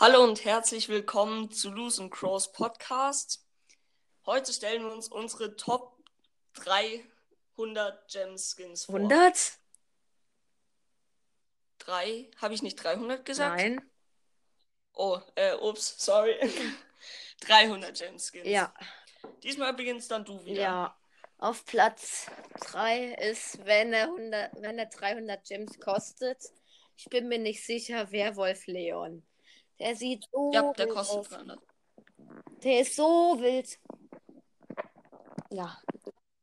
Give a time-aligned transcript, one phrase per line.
[0.00, 3.46] Hallo und herzlich willkommen zu Lose and Crows Podcast.
[4.26, 6.02] Heute stellen wir uns unsere Top
[6.54, 8.96] 300 Gem Skins vor.
[8.96, 9.52] 100?
[11.78, 12.28] Drei?
[12.38, 13.56] Habe ich nicht 300 gesagt?
[13.56, 13.88] Nein.
[14.94, 16.40] Oh, äh, ups, sorry.
[17.42, 18.48] 300 Gem Skins.
[18.48, 18.74] Ja.
[19.44, 20.60] Diesmal beginnst dann du wieder.
[20.60, 20.98] Ja.
[21.38, 22.26] Auf Platz
[22.72, 26.42] 3 ist, wenn er, 100, wenn er 300 Gems kostet.
[26.96, 29.24] Ich bin mir nicht sicher, Werwolf Leon.
[29.78, 31.28] Der sieht so Ja, der wild kostet aus.
[31.28, 31.58] 300.
[32.62, 33.78] Der ist so wild.
[35.50, 35.78] Ja.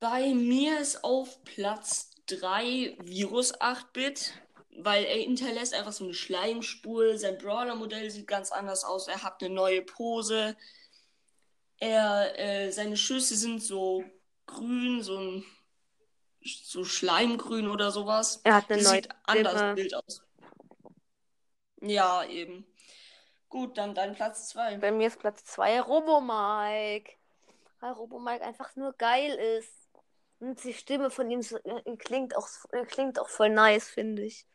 [0.00, 4.32] Bei mir ist auf Platz 3 Virus 8-Bit,
[4.78, 7.18] weil er hinterlässt einfach so eine Schleimspur.
[7.18, 9.08] Sein Brawler-Modell sieht ganz anders aus.
[9.08, 10.56] Er hat eine neue Pose.
[11.78, 14.04] Er, äh, seine Schüsse sind so
[14.46, 15.44] grün, so ein
[16.42, 18.40] so Schleimgrün oder sowas.
[18.44, 20.22] Er hat eine Das neue sieht anders wild aus.
[21.80, 22.66] Ja, eben.
[23.48, 24.78] Gut, dann dein Platz 2.
[24.78, 27.12] Bei mir ist Platz 2 Robo Mike.
[27.80, 29.72] Weil Robo Mike einfach nur geil ist.
[30.38, 34.22] Und die Stimme von ihm so, äh, klingt, auch, äh, klingt auch voll nice, finde
[34.22, 34.46] ich.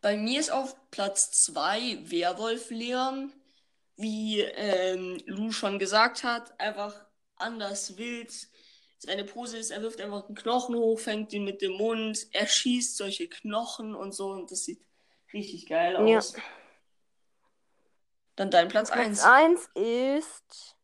[0.00, 3.32] Bei mir ist auf Platz 2 Werwolf Leon.
[3.96, 8.32] Wie ähm, Lou schon gesagt hat, einfach anders wild.
[8.98, 12.46] Seine Pose ist, er wirft einfach einen Knochen hoch, fängt ihn mit dem Mund, er
[12.46, 14.80] schießt solche Knochen und so und das sieht
[15.32, 16.18] richtig geil Ja.
[16.18, 16.34] aus.
[18.36, 19.24] Dann dein Platz Platz 1.
[19.24, 20.76] 1 ist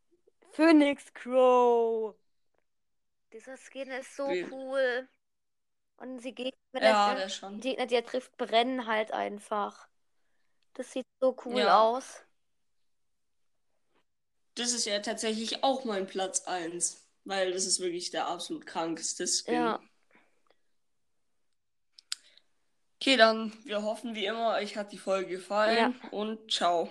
[0.52, 2.14] Phoenix Crow.
[3.32, 4.50] Dieser Skin ist so Wild.
[4.52, 5.08] cool.
[5.98, 7.60] Und sie Gegner, Ja, die, der schon.
[7.60, 9.88] Gegner, die er trifft, brennen halt einfach.
[10.74, 11.80] Das sieht so cool Ja.
[11.82, 12.22] aus.
[14.56, 19.26] Das ist ja tatsächlich auch mein Platz 1, weil das ist wirklich der absolut krankeste
[19.26, 19.54] Skin.
[19.54, 19.80] Ja.
[23.05, 26.91] Okay, dann wir hoffen wie immer, euch hat die Folge gefallen und ciao.